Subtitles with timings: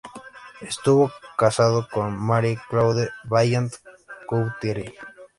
[0.61, 4.95] Estuvo casado con Marie-Claude Vaillant-Couturier.